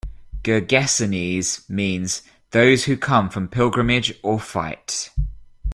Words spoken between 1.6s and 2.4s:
means